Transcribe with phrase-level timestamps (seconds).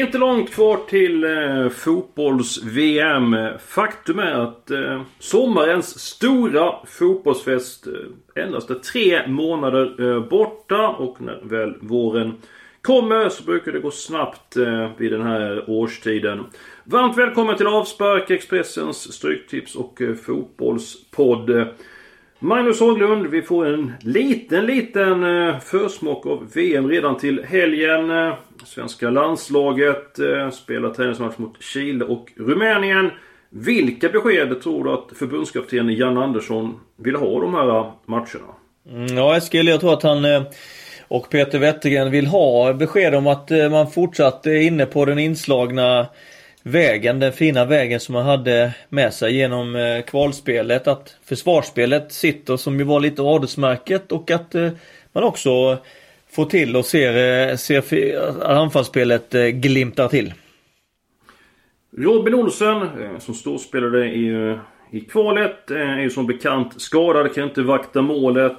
[0.00, 3.36] Är inte långt kvar till eh, fotbolls-VM.
[3.66, 10.88] Faktum är att eh, sommarens stora fotbollsfest eh, endast är tre månader eh, borta.
[10.88, 12.34] Och när väl våren
[12.82, 16.44] kommer så brukar det gå snabbt eh, vid den här årstiden.
[16.84, 21.50] Varmt välkommen till Avspark, Expressens Stryktips och eh, Fotbollspodd.
[22.42, 28.10] Magnus Haglund, vi får en liten, liten eh, försmak av VM redan till helgen.
[28.10, 33.10] Eh, svenska landslaget eh, spelar träningsmatch mot Chile och Rumänien.
[33.50, 38.54] Vilka besked tror du att förbundskapten Jan Andersson vill ha de här matcherna?
[38.90, 40.24] Mm, ja Eskil, jag tror att han
[41.08, 46.06] och Peter Wettergren vill ha besked om att man fortsatt är inne på den inslagna
[46.62, 50.88] vägen, den fina vägen som man hade med sig genom eh, kvalspelet.
[50.88, 54.70] Att försvarsspelet sitter som ju var lite adelsmärket och att eh,
[55.12, 55.78] man också
[56.30, 60.34] får till och ser, eh, ser anfallsspelet eh, glimtar till.
[61.96, 64.56] Robin Olsen eh, som storspelare i,
[64.90, 68.58] i kvalet är ju som bekant skadad, kan inte vakta målet.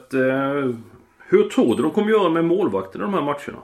[1.30, 3.64] Hur tror du de kommer göra med målvakten i de här matcherna?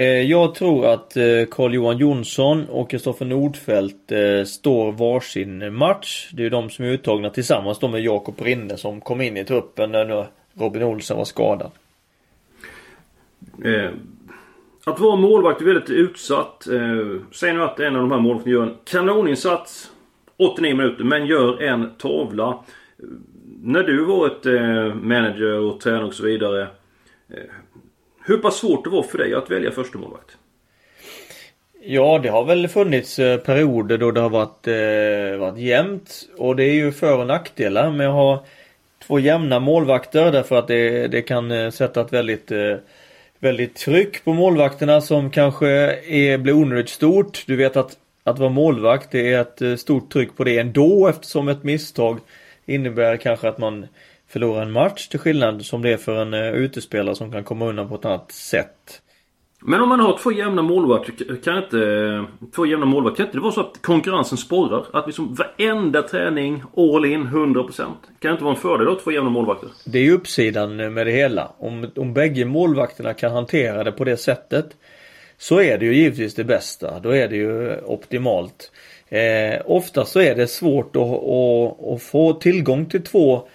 [0.00, 6.30] Eh, jag tror att eh, Carl-Johan Jonsson och Kristoffer Nordfeldt eh, står varsin match.
[6.32, 9.36] Det är ju de som är uttagna tillsammans då med Jakob Rinne som kom in
[9.36, 11.70] i truppen när Robin Olsen var skadad.
[14.84, 16.66] att vara målvakt är väldigt utsatt.
[17.32, 19.90] säg nu att en av de här målvakterna gör en kanoninsats
[20.36, 22.64] 89 minuter men gör en tavla.
[23.62, 24.44] När du varit
[25.02, 26.68] manager och tränare och så vidare.
[28.24, 30.36] Hur pass svårt det var för dig att välja första målvakt?
[31.82, 36.28] Ja, det har väl funnits eh, perioder då det har varit, eh, varit jämnt.
[36.36, 38.44] Och det är ju för och nackdelar med att ha
[39.06, 42.76] två jämna målvakter därför att det, det kan eh, sätta ett väldigt eh,
[43.38, 47.44] väldigt tryck på målvakterna som kanske är, blir onödigt stort.
[47.46, 51.08] Du vet att att vara målvakt det är ett eh, stort tryck på det ändå
[51.08, 52.18] eftersom ett misstag
[52.66, 53.86] innebär kanske att man
[54.32, 57.66] förlora en match till skillnad som det är för en uh, utespelare som kan komma
[57.66, 59.02] undan på ett annat sätt.
[59.62, 62.24] Men om man har två jämna målvakter, kan inte...
[62.54, 64.84] Två jämna målvakter, kan inte det vara så att konkurrensen sporrar?
[64.92, 67.82] Att liksom varenda träning, all in, 100%.
[68.18, 69.68] Kan inte vara en fördel att två jämna målvakter?
[69.84, 71.52] Det är ju uppsidan med det hela.
[71.58, 74.76] Om, om bägge målvakterna kan hantera det på det sättet
[75.38, 77.00] så är det ju givetvis det bästa.
[77.00, 78.72] Då är det ju optimalt.
[79.08, 83.48] Eh, ofta så är det svårt att, att, att få tillgång till två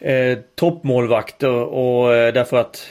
[0.00, 2.86] eh, toppmålvakter och eh, därför att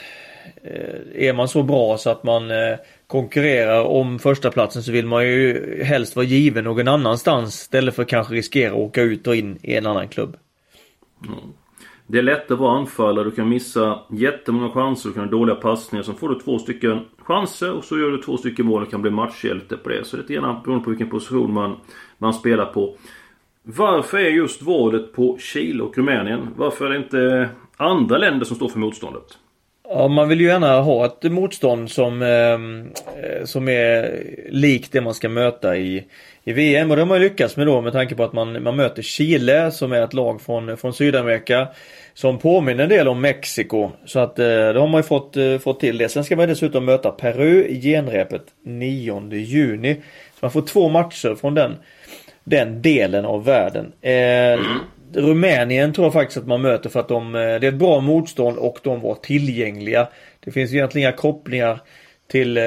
[0.64, 2.78] eh, är man så bra så att man eh,
[3.08, 8.10] konkurrerar om förstaplatsen så vill man ju helst vara given någon annanstans istället för att
[8.10, 10.38] kanske riskera att åka ut och in i en annan klubb.
[11.28, 11.40] Mm.
[12.12, 13.24] Det är lätt att vara anfallare.
[13.24, 15.10] Du kan missa jättemånga chanser.
[15.10, 16.04] Du kan ha dåliga passningar.
[16.04, 19.02] Så får du två stycken chanser och så gör du två stycken mål och kan
[19.02, 20.04] bli matchhjälte på det.
[20.04, 21.78] Så det är lite grann beroende på vilken position man,
[22.18, 22.96] man spelar på.
[23.64, 26.48] Varför är just valet på Chile och Rumänien?
[26.56, 29.38] Varför är det inte andra länder som står för motståndet?
[29.92, 32.92] Ja, man vill ju gärna ha ett motstånd som, ehm,
[33.24, 36.04] eh, som är likt det man ska möta i,
[36.44, 36.90] i VM.
[36.90, 39.72] Och det har man lyckats med då med tanke på att man, man möter Chile
[39.72, 41.68] som är ett lag från, från Sydamerika.
[42.14, 43.92] Som påminner en del om Mexiko.
[44.06, 46.10] Så att eh, då har man ju fått, eh, fått till det.
[46.10, 49.96] Sen ska man dessutom möta Peru i genrepet 9 juni.
[50.34, 51.76] Så man får två matcher från den
[52.44, 53.92] den delen av världen.
[54.02, 54.60] Eh,
[55.14, 58.00] Rumänien tror jag faktiskt att man möter för att de, eh, det är ett bra
[58.00, 60.08] motstånd och de var tillgängliga.
[60.40, 61.80] Det finns egentligen inga kopplingar
[62.28, 62.64] till, eh,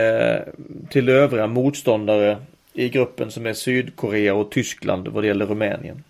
[0.91, 2.37] till övriga motståndare
[2.73, 6.05] i gruppen som är Sydkorea och Tyskland vad det gäller Rumänien.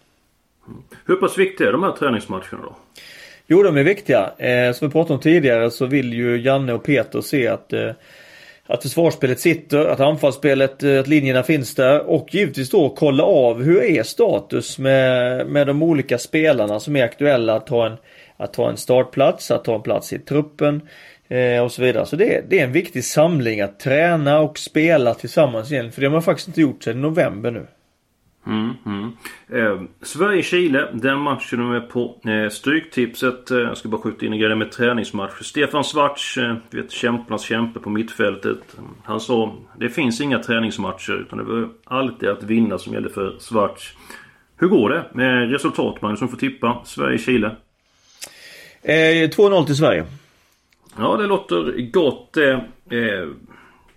[1.06, 2.76] Hur pass viktiga är de här träningsmatcherna då?
[3.46, 4.32] Jo, de är viktiga.
[4.38, 7.90] Eh, som vi pratade om tidigare så vill ju Janne och Peter se att eh,
[8.66, 13.62] att försvarsspelet sitter, att anfallsspelet, eh, att linjerna finns där och givetvis då kolla av
[13.62, 17.96] hur är status med, med de olika spelarna som är aktuella att ta en,
[18.36, 20.80] att ta en startplats, att ta en plats i truppen
[21.28, 22.06] eh, och så vidare.
[22.06, 26.06] Så det, det är en viktig samling att träna och spela tillsammans igen för det
[26.06, 27.66] har man faktiskt inte gjort sedan november nu.
[28.46, 29.12] Mm, mm.
[29.48, 33.50] Eh, Sverige-Chile, den matchen är med på eh, Stryktipset.
[33.50, 35.42] Eh, jag ska bara skjuta in en grej med träningsmatch.
[35.42, 38.58] Stefan Svarts, eh, vet kämparnas kämpe på mittfältet.
[39.04, 43.36] Han sa det finns inga träningsmatcher utan det var alltid att vinna som gällde för
[43.38, 43.94] Svarts.
[44.56, 47.56] Hur går det med resultat Magnus som får tippa Sverige-Chile?
[48.82, 50.04] Eh, 2-0 till Sverige.
[50.98, 52.36] Ja, det låter gott.
[52.36, 52.58] Eh,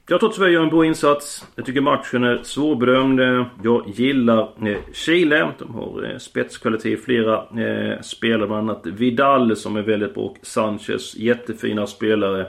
[0.07, 1.47] jag tror att Sverige gör en bra insats.
[1.55, 3.19] Jag tycker matchen är svårbedömd.
[3.63, 5.51] Jag gillar eh, Chile.
[5.57, 8.47] De har eh, spetskvalitet i flera eh, spelare.
[8.47, 11.15] Bland annat Vidal som är väldigt bra och Sanchez.
[11.15, 12.47] Jättefina spelare.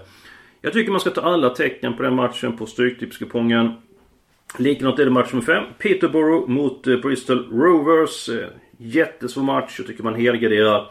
[0.60, 3.72] Jag tycker man ska ta alla tecken på den matchen på Stryktipskupongen.
[4.58, 5.64] Likadant är det match nummer 5.
[5.78, 8.30] Peterborough mot Bristol Rovers.
[8.78, 9.74] Jättesvår match.
[9.78, 10.90] Jag tycker man helgarderar.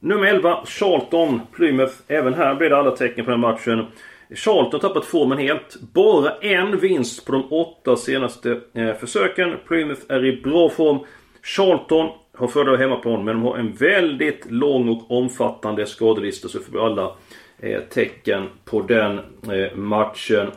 [0.00, 1.94] Nummer 11, Charlton, Plymouth.
[2.08, 3.86] Även här blir det alla tecken på den matchen.
[4.34, 5.76] Charlton har tappat formen helt.
[5.80, 9.56] Bara en vinst på de åtta senaste eh, försöken.
[9.68, 10.98] Plymouth är i bra form.
[11.42, 16.72] Charlton har fördel hemmaplan men de har en väldigt lång och omfattande skadelista så får
[16.72, 17.16] vi alla
[17.58, 20.50] eh, tecken på den eh, matchen.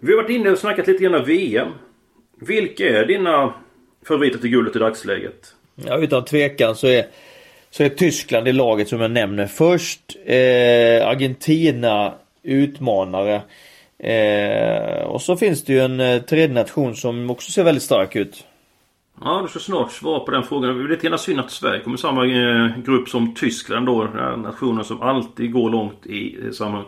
[0.00, 1.68] Vi har varit inne och snackat lite grann om VM.
[2.40, 3.54] Vilka är dina
[4.08, 5.54] favoriter till guldet i dagsläget?
[5.74, 7.06] Ja utan tvekan så är
[7.70, 10.16] så är Tyskland det laget som jag nämner först.
[10.26, 13.42] Eh, Argentina utmanare.
[13.98, 18.16] Eh, och så finns det ju en eh, tredje nation som också ser väldigt stark
[18.16, 18.44] ut.
[19.20, 20.78] Ja, du ska snart svara på den frågan.
[20.78, 24.04] Det är lite synd att Sverige kommer i samma eh, grupp som Tyskland då.
[24.36, 26.84] Nationen som alltid går långt i eh, samma...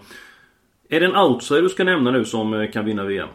[0.88, 3.28] Är det en outsider du ska nämna nu som eh, kan vinna VM?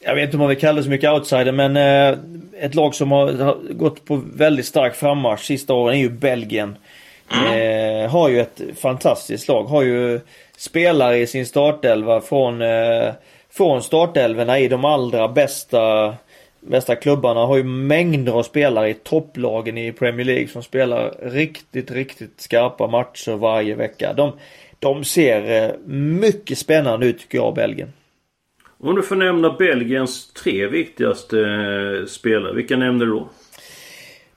[0.00, 2.18] Jag vet inte om man vill kalla det så mycket outsider men eh,
[2.60, 6.76] ett lag som har, har, gått på väldigt stark frammarsch sista åren är ju Belgien.
[7.32, 8.04] Mm.
[8.04, 9.64] Eh, har ju ett fantastiskt lag.
[9.64, 10.20] Har ju
[10.56, 13.12] spelare i sin startelva från, eh,
[13.50, 16.14] från startelvorna i de allra bästa
[16.60, 21.90] bästa klubbarna har ju mängder av spelare i topplagen i Premier League som spelar riktigt,
[21.90, 24.12] riktigt skarpa matcher varje vecka.
[24.12, 24.32] De,
[24.78, 27.92] de ser eh, mycket spännande ut tycker jag, Belgien.
[28.80, 33.28] Om du får nämna Belgiens tre viktigaste eh, spelare, vilka nämner du då?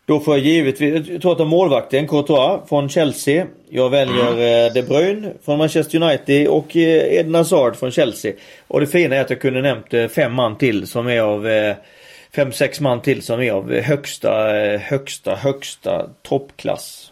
[0.06, 3.48] Då får jag givetvis, jag tror att målvakten Courtois från Chelsea.
[3.70, 4.74] Jag väljer mm.
[4.74, 8.34] De Bruyne från Manchester United och eh, Eden Hazard från Chelsea.
[8.68, 11.48] Och det fina är att jag kunde nämnt eh, fem man till som är av
[12.36, 14.30] Fem, sex man till som är av högsta,
[14.78, 17.12] högsta, högsta toppklass.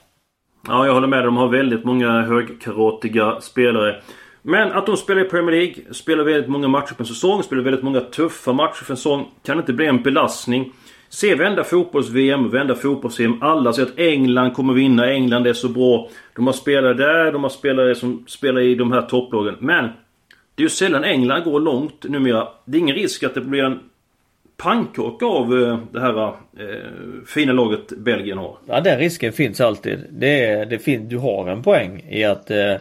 [0.68, 1.24] Ja, jag håller med.
[1.24, 4.02] De har väldigt många högkaratiga spelare.
[4.50, 7.64] Men att de spelar i Premier League, spelar väldigt många matcher på en säsong, spelar
[7.64, 9.26] väldigt många tuffa matcher för en säsong.
[9.46, 10.72] Kan inte bli en belastning.
[11.10, 13.44] Se vända fotbolls-VM, vända fotbolls-VM.
[13.44, 15.12] Alla säger att England kommer vinna.
[15.12, 16.10] England är så bra.
[16.36, 19.56] De har spelare där, de har spelare som spelar i de här topplagen.
[19.60, 19.84] Men
[20.56, 22.48] det är ju sällan England går långt numera.
[22.66, 23.80] Det är ingen risk att det blir en
[24.58, 26.34] pannkaka av eh, det här eh,
[27.28, 28.58] fina laget Belgien har.
[28.66, 30.00] Ja den risken finns alltid.
[30.12, 32.76] Det, är, det fin du har en poäng i att eh,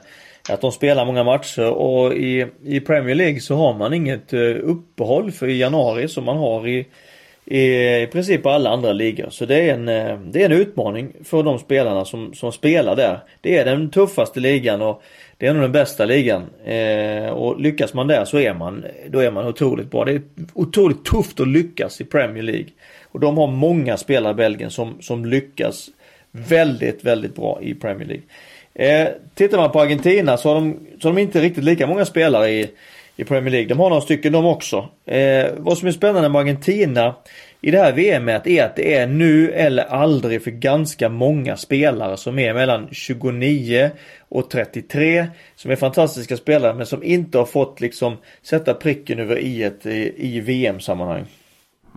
[0.48, 4.40] att de spelar många matcher och i, i Premier League så har man inget eh,
[4.62, 6.86] uppehåll för i januari som man har i
[7.50, 9.30] i, i princip alla andra ligor.
[9.30, 12.96] Så det är en, eh, det är en utmaning för de spelarna som, som spelar
[12.96, 13.20] där.
[13.40, 15.02] Det är den tuffaste ligan och
[15.36, 16.42] det är nog den bästa ligan.
[16.64, 20.04] Eh, och lyckas man där så är man, då är man otroligt bra.
[20.04, 20.22] Det är
[20.54, 22.68] otroligt tufft att lyckas i Premier League.
[23.04, 25.88] Och de har många spelare i Belgien som, som lyckas
[26.30, 28.24] väldigt, väldigt bra i Premier League.
[28.78, 32.04] Eh, tittar man på Argentina så har de, så har de inte riktigt lika många
[32.04, 32.70] spelare i
[33.19, 33.69] i Premier League.
[33.69, 34.88] De har några stycken de också.
[35.06, 37.14] Eh, vad som är spännande med Argentina
[37.60, 42.16] i det här VMet är att det är nu eller aldrig för ganska många spelare
[42.16, 43.90] som är mellan 29
[44.28, 45.26] och 33.
[45.54, 49.87] Som är fantastiska spelare men som inte har fått liksom sätta pricken över i ett
[49.87, 51.25] i, i VM-sammanhang.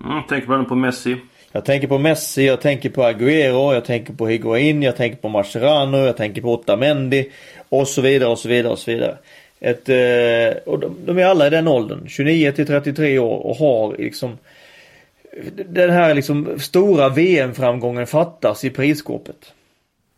[0.05, 1.17] Mm, tänker man på Messi?
[1.51, 5.29] Jag tänker på Messi, jag tänker på Agüero, jag tänker på Higuain, jag tänker på
[5.29, 7.29] Mascherano, jag tänker på Otamendi
[7.69, 9.17] och så vidare och så vidare och så vidare.
[9.59, 13.55] Ett, eh, och de, de, är alla i den åldern, 29 till 33 år och
[13.55, 14.37] har liksom
[15.65, 19.53] den här liksom stora VM-framgången fattas i prisskåpet.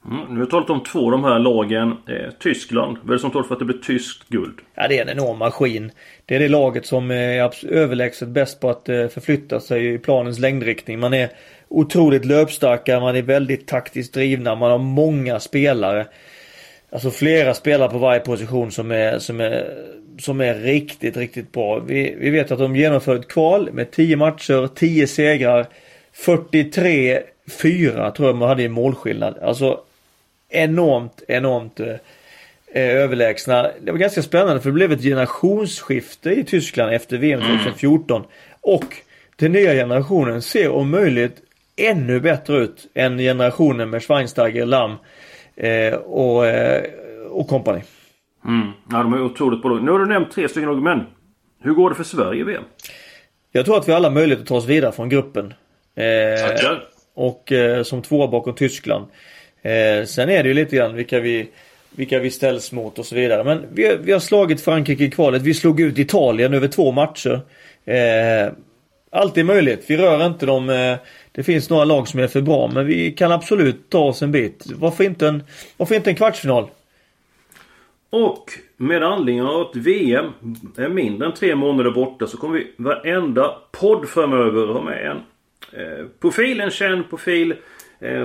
[0.05, 1.97] Mm, nu har vi talat om två av de här lagen.
[2.07, 4.59] Eh, Tyskland, vad är det som talar för att det blir tyskt guld?
[4.75, 5.91] Ja det är en enorm maskin.
[6.25, 9.97] Det är det laget som eh, är överlägset bäst på att eh, förflytta sig i
[9.97, 10.99] planens längdriktning.
[10.99, 11.29] Man är
[11.67, 16.05] otroligt löpstarka, man är väldigt taktiskt drivna, man har många spelare.
[16.89, 19.65] Alltså flera spelare på varje position som är, som är,
[20.19, 21.79] som är riktigt, riktigt bra.
[21.79, 25.67] Vi, vi vet att de genomför ett kval med 10 matcher, 10 segrar.
[26.25, 29.37] 43-4 tror jag man hade i målskillnad.
[29.41, 29.79] Alltså
[30.53, 31.87] enormt, enormt eh,
[32.73, 33.69] eh överlägsna.
[33.81, 38.17] Det var ganska spännande för det blev ett generationsskifte i Tyskland efter VM 2014.
[38.17, 38.29] Mm.
[38.61, 38.95] Och
[39.35, 41.41] den nya generationen ser om möjligt
[41.75, 44.95] ännu bättre ut än generationen med Schweinsteiger, Lamm
[45.55, 46.83] eh, och, eh,
[47.29, 47.81] och company.
[48.45, 48.71] Mm.
[48.91, 51.03] Ja, de är otroligt bra Nu har du nämnt tre stycken lag, men
[51.61, 52.63] hur går det för Sverige i VM?
[53.51, 55.53] Jag tror att vi har alla möjlighet att ta oss vidare från gruppen.
[55.95, 56.77] Eh,
[57.13, 59.05] och eh, som tvåa bakom Tyskland.
[59.63, 61.49] Eh, sen är det ju lite grann vilka vi
[61.95, 63.43] vilka vi ställs mot och så vidare.
[63.43, 65.41] Men vi, vi har slagit Frankrike i kvalet.
[65.41, 67.41] Vi slog ut Italien över två matcher.
[67.85, 68.53] Eh,
[69.09, 69.85] allt är möjligt.
[69.87, 70.69] Vi rör inte dem.
[70.69, 70.95] Eh,
[71.31, 74.31] det finns några lag som är för bra men vi kan absolut ta oss en
[74.31, 74.63] bit.
[74.75, 75.43] Varför inte en,
[75.77, 76.67] varför inte en kvartsfinal?
[78.09, 80.25] Och med anledning av att VM
[80.77, 85.17] är mindre än tre månader borta så kommer vi varenda podd framöver ha med en
[85.81, 87.57] eh, profil, en känd profil eh,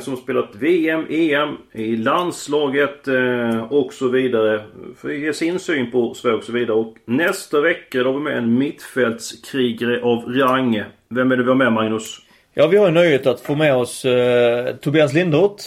[0.00, 4.62] som spelat VM, EM, i landslaget eh, och så vidare.
[4.96, 6.76] För att ge sin syn på Sverige och så vidare.
[6.76, 10.82] Och nästa vecka då har vi med en mittfältskrigare av rang.
[11.08, 12.18] Vem är det vi har med Magnus?
[12.54, 15.64] Ja, vi har nöjet att få med oss eh, Tobias Lindroth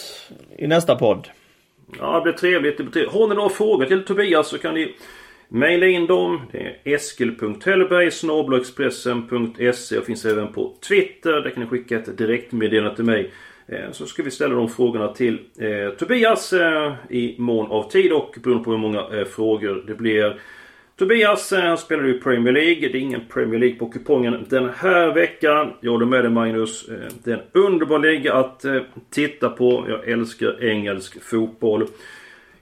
[0.58, 1.28] i nästa podd.
[1.98, 2.76] Ja, det blir trevligt.
[2.76, 3.12] Det blir trevligt.
[3.12, 4.94] Har ni några frågor till Tobias så kan ni
[5.48, 6.40] mejla in dem.
[6.52, 8.10] Det är eskil.hellberg
[9.98, 11.32] och finns även på Twitter.
[11.32, 13.30] Där kan ni skicka ett direktmeddelande till mig.
[13.66, 18.12] Eh, så ska vi ställa de frågorna till eh, Tobias eh, i mån av tid
[18.12, 20.40] och beroende på hur många eh, frågor det blir.
[20.96, 22.88] Tobias eh, spelar i Premier League.
[22.88, 25.72] Det är ingen Premier League på kupongen den här veckan.
[25.80, 26.88] Jag håller med dig Magnus.
[26.88, 29.84] Eh, det är en underbar liga att eh, titta på.
[29.88, 31.86] Jag älskar engelsk fotboll.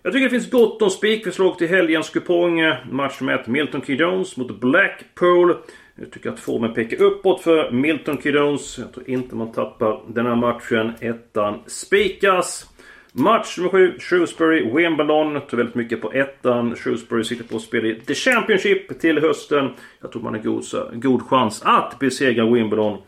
[0.03, 2.61] Jag tycker det finns gott om spikförslag till helgens kupong.
[2.61, 5.55] Eh, match med Milton Key Jones mot Blackpool.
[6.01, 8.79] Jag tycker att formen pekar uppåt för Milton Kidons.
[8.79, 10.93] Jag tror inte man tappar den här matchen.
[11.01, 12.67] Ettan spikas.
[13.13, 15.41] Match nummer 7, Shrewsbury, Wimbledon.
[15.41, 16.77] Tog väldigt mycket på ettan.
[16.77, 19.71] Shrewsbury sitter på att spela i The Championship till hösten.
[20.01, 22.99] Jag tror man har god, god chans att besegra Wimbledon.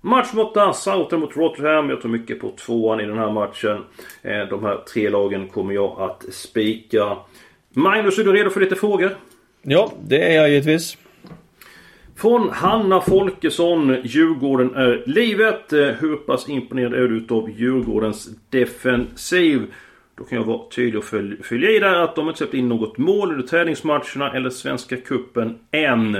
[0.00, 1.90] Match mot 8, Southern mot Rotterdam.
[1.90, 3.84] Jag tror mycket på tvåan i den här matchen.
[4.22, 7.16] Eh, de här tre lagen kommer jag att spika.
[7.70, 9.16] Magnus, är du redo för lite frågor?
[9.62, 10.96] Ja, det är jag givetvis.
[12.18, 13.96] Från Hanna Folkesson.
[14.04, 15.72] Djurgården är livet.
[15.72, 19.62] Eh, hur pass imponerad är du utav Djurgårdens defensiv?
[20.14, 21.04] Då kan jag vara tydlig och
[21.44, 25.58] fylla i där att de inte släppt in något mål under träningsmatcherna eller Svenska Kuppen
[25.70, 26.14] än.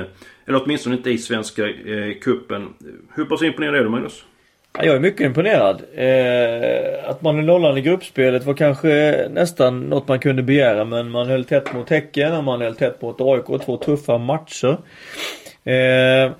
[0.44, 2.68] Eller åtminstone inte i Svenska eh, Kuppen.
[3.14, 4.24] Hur pass imponerad är du Magnus?
[4.72, 5.82] Jag är mycket imponerad.
[5.94, 11.10] Eh, att man är nollan i gruppspelet var kanske nästan något man kunde begära men
[11.10, 13.62] man höll tätt mot Häcken och man höll tätt mot AIK.
[13.64, 14.78] Två tuffa matcher.
[15.64, 16.32] Eh,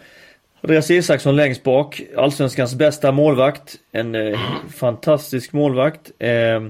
[0.61, 2.03] Andreas Isaksson längst bak.
[2.17, 3.77] Allsvenskans bästa målvakt.
[3.93, 4.39] En eh,
[4.77, 6.11] fantastisk målvakt.
[6.19, 6.61] Eh,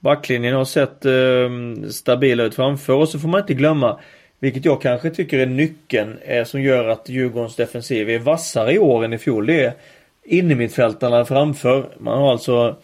[0.00, 3.98] backlinjen har sett eh, stabil ut framför och så får man inte glömma
[4.40, 8.78] vilket jag kanske tycker är nyckeln eh, som gör att Djurgårdens defensiv är vassare i
[8.78, 9.46] år än i fjol.
[9.46, 9.72] Det är
[10.28, 11.88] innermittfältarna framför.
[11.98, 12.76] Man har alltså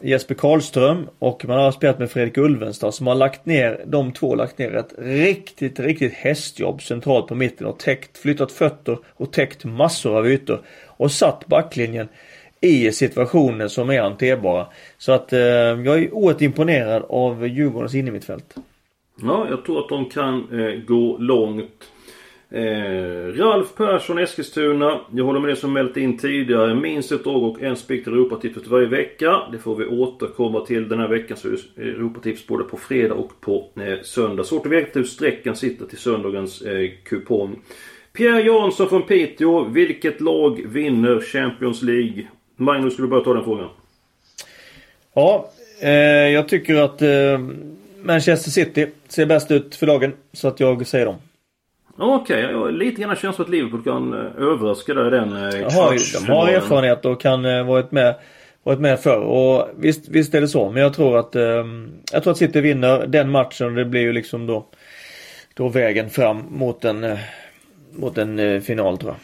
[0.00, 4.34] Jesper Karlström och man har spelat med Fredrik Ulvenstad som har lagt ner, de två
[4.34, 9.64] lagt ner ett riktigt, riktigt hästjobb centralt på mitten och täckt, flyttat fötter och täckt
[9.64, 10.60] massor av ytor.
[10.86, 12.08] Och satt backlinjen
[12.60, 14.66] i situationer som är hanterbara.
[14.98, 18.56] Så att eh, jag är oerhört imponerad av Djurgårdens innermittfält.
[19.22, 21.84] Ja, jag tror att de kan eh, gå långt.
[22.54, 25.00] Eh, Ralf Persson Eskilstuna.
[25.14, 26.74] Jag håller med det som mält in tidigare.
[26.74, 29.42] Minst ett år och en spik till Europatipset varje vecka.
[29.52, 31.36] Det får vi återkomma till den här veckan.
[31.36, 34.44] Så är Europatips både på fredag och på eh, söndag.
[34.44, 37.58] Svårt att veta hur sträckan sitter till söndagens eh, kupong.
[38.12, 39.64] Pierre Jansson från Piteå.
[39.64, 42.26] Vilket lag vinner Champions League?
[42.56, 43.68] Magnus, skulle du börja ta den frågan?
[45.14, 45.90] Ja, eh,
[46.28, 47.38] jag tycker att eh,
[48.02, 50.12] Manchester City ser bäst ut för dagen.
[50.32, 51.16] Så att jag säger dem.
[51.96, 55.96] Okej, okay, lite grann känns som att Liverpool kan eh, överraska där den eh, Jaha,
[56.26, 58.14] De har erfarenhet och kan eh, varit med
[58.62, 61.42] varit med förr och visst, visst är det så men jag tror att eh,
[62.12, 64.66] Jag tror att City vinner den matchen och det blir ju liksom då
[65.54, 67.18] Då vägen fram mot en
[67.94, 69.18] Mot en final tror jag.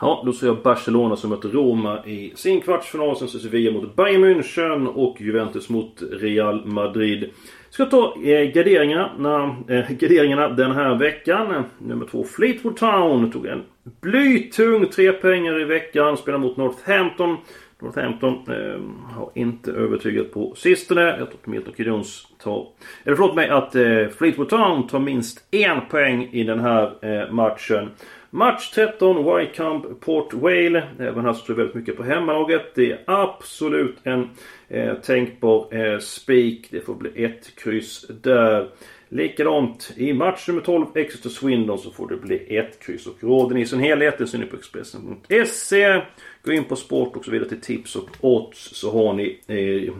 [0.00, 3.16] Ja, då ser jag Barcelona som möter Roma i sin kvartsfinal.
[3.16, 7.30] Sen ser Sevilla mot Bayern München och Juventus mot Real Madrid.
[7.72, 11.64] Ska ta eh, garderingarna, eh, garderingarna den här veckan.
[11.78, 13.62] Nummer två Fleetwood Town tog en
[14.00, 16.16] blytung tre pengar i veckan.
[16.16, 17.36] Spelar mot Northampton.
[17.82, 18.80] Northampton eh,
[19.14, 21.00] har inte övertygat på sistone.
[21.00, 22.66] Jag tror att Milton Keynes tar...
[23.04, 27.32] Eller förlåt mig att eh, Fleetwood Town tar minst en poäng i den här eh,
[27.32, 27.90] matchen.
[28.34, 30.82] Match 13, Wycombe Port Vale.
[30.98, 32.74] Även här står det väldigt mycket på hemmalaget.
[32.74, 34.30] Det är absolut en
[34.68, 36.68] eh, tänkbar eh, spik.
[36.70, 38.68] Det får bli ett kryss där.
[39.08, 43.06] Likadant i match nummer 12, Exeter Swindon, så får det bli ett kryss.
[43.06, 46.00] Och råden i sin helhet, det ser ni på Expressen.se.
[46.44, 49.92] Gå in på sport och så vidare till tips och odds så har ni eh,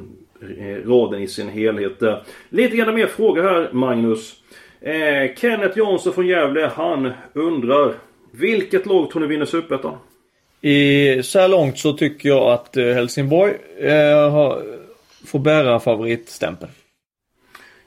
[0.66, 2.22] eh råden i sin helhet där.
[2.48, 4.42] Lite grann mer frågor här Magnus.
[4.80, 7.94] Eh, Kenneth Jansson från Gävle, han undrar
[8.32, 9.94] vilket lag tror ni vinner Superettan?
[10.60, 14.56] I, så här långt så tycker jag att eh, Helsingborg eh,
[15.26, 16.72] får bära favoritstämpeln.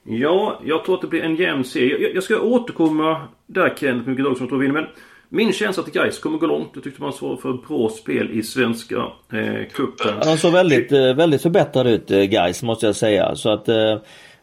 [0.04, 1.98] Ja, jag tror att det blir en jämn serie.
[2.00, 4.74] Jag, jag ska återkomma där Kenneth, mycket lag som jag tror vinner.
[4.74, 4.88] Men
[5.30, 6.70] min känsla att Gais kommer gå långt.
[6.74, 8.96] Jag tyckte man såg för ett bra spel i Svenska
[9.32, 10.14] eh, cupen.
[10.24, 13.36] Han såg väldigt, eh, väldigt förbättrad ut eh, Gais måste jag säga.
[13.36, 13.98] Så att eh,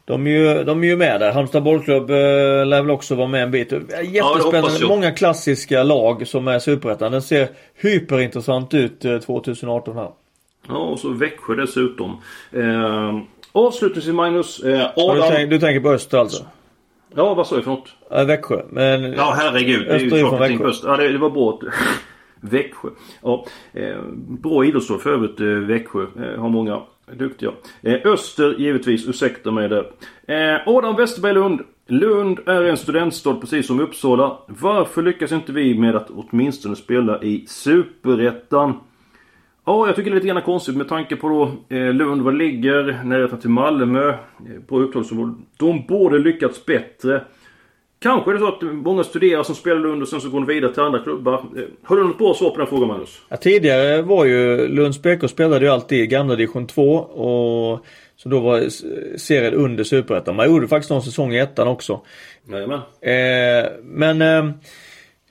[0.04, 1.32] de är, ju, de är ju med där.
[1.32, 2.16] Halmstad bollklubb eh,
[2.66, 3.72] lär väl också vara med en bit.
[3.72, 4.78] Jättespännande.
[4.80, 7.12] Ja, Många klassiska lag som är superettan.
[7.12, 10.10] Den ser hyperintressant ut eh, 2018 här.
[10.68, 12.20] Ja, och så Växjö dessutom.
[12.52, 13.18] Eh,
[13.52, 14.60] avslutningsvis Magnus.
[14.60, 15.16] Eh, Adam...
[15.16, 16.44] du, tänk, du tänker på Öster alltså?
[17.14, 17.88] Ja, vad sa du för något?
[18.10, 18.62] Ja, Växjö.
[18.70, 19.12] Men...
[19.12, 19.86] Ja, herregud.
[19.86, 20.68] Det är ju Växjö.
[20.68, 20.88] Öster.
[20.88, 21.60] Ja, det, det var bra.
[22.40, 22.88] Växjö.
[23.22, 23.96] Ja, eh,
[24.28, 26.02] bra idrottslag för övrigt eh, Växjö.
[26.02, 27.52] Eh, har många duktiga.
[27.82, 29.86] Eh, Öster givetvis, ursäkta mig där.
[30.26, 31.60] Eh, Adam Westerberg Lund.
[31.86, 34.38] Lund är en studentstad precis som Uppsala.
[34.46, 38.74] Varför lyckas inte vi med att åtminstone spela i Superettan?
[39.64, 42.32] Ja, jag tycker det är lite grann konstigt med tanke på då eh, Lund var
[42.32, 44.08] ligger, närheten till Malmö.
[44.08, 44.16] Eh,
[44.66, 45.34] på upptagningsområdet.
[45.58, 47.24] De borde lyckats bättre.
[48.02, 50.46] Kanske är det så att många studerar som spelar Lund och sen så går de
[50.46, 51.34] vidare till andra klubbar.
[51.34, 53.20] Eh, har du något bra svar på den frågan Magnus?
[53.28, 57.84] Ja, tidigare var ju Lunds BK spelade ju alltid i gamla division 2 och
[58.16, 58.68] som då var
[59.18, 60.36] serien under Superettan.
[60.36, 62.00] Man gjorde faktiskt någon säsong i ettan också.
[62.50, 62.80] Jajamän.
[63.00, 64.54] Eh, men eh,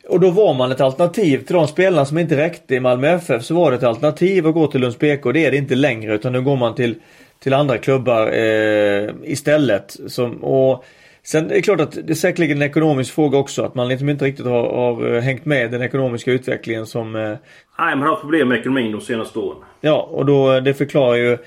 [0.07, 3.43] och då var man ett alternativ till de spelarna som inte räckte i Malmö FF
[3.43, 5.33] så var det ett alternativ att gå till Lunds BK.
[5.33, 6.95] Det är det inte längre utan nu går man till,
[7.39, 9.97] till andra klubbar eh, istället.
[10.07, 10.85] Som, och
[11.23, 13.63] Sen är det klart att det är säkerligen en ekonomisk fråga också.
[13.63, 17.15] Att man liksom inte riktigt har, har eh, hängt med den ekonomiska utvecklingen som...
[17.15, 17.37] Eh...
[17.79, 19.57] Nej, man har problem med ekonomin de senaste åren.
[19.81, 21.37] Ja, och då det förklarar ju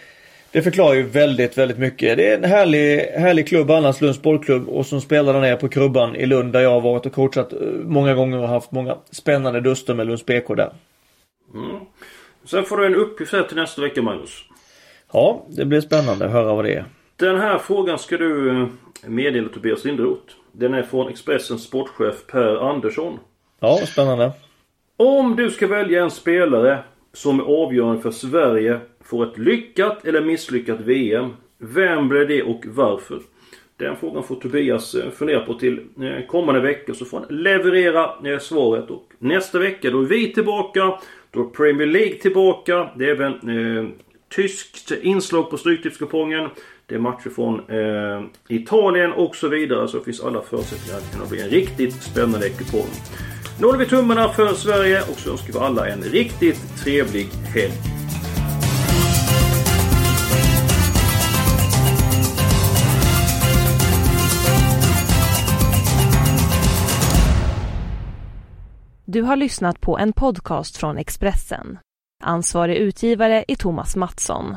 [0.55, 2.17] det förklarar ju väldigt, väldigt mycket.
[2.17, 4.69] Det är en härlig, härlig klubb annars, Lunds bollklubb.
[4.69, 7.53] Och som spelar där nere på Krubban i Lund där jag har varit och coachat
[7.53, 10.73] eh, många gånger och haft många spännande duster med Lunds BK där.
[11.55, 11.77] Mm.
[12.45, 14.45] Sen får du en uppgift här till nästa vecka Magnus.
[15.13, 16.85] Ja, det blir spännande att höra vad det är.
[17.17, 18.69] Den här frågan ska du
[19.05, 20.35] eh, meddela Tobias Lindroth.
[20.53, 23.19] Den är från Expressens sportchef Per Andersson.
[23.61, 24.33] Ja, spännande.
[24.97, 26.79] Om du ska välja en spelare
[27.13, 31.31] som är avgörande för Sverige får ett lyckat eller misslyckat VM.
[31.59, 33.19] Vem blir det och varför?
[33.77, 38.33] Den frågan får Tobias eh, fundera på till eh, kommande vecka så får han leverera
[38.33, 38.91] eh, svaret.
[38.91, 40.99] Och nästa vecka då är vi tillbaka.
[41.31, 42.91] Då är Premier League tillbaka.
[42.97, 43.89] Det är även eh,
[44.37, 46.49] tyskt inslag på Stryktipskupongen.
[46.87, 49.89] Det är matcher från eh, Italien och så vidare.
[49.89, 52.91] Så det finns alla förutsättningar att det kan bli en riktigt spännande kupong.
[53.61, 57.73] Nu håller vi tummarna för Sverige och så önskar vi alla en riktigt trevlig helg.
[69.05, 71.79] Du har lyssnat på en podcast från Expressen.
[72.25, 74.57] Ansvarig utgivare är Thomas Mattsson.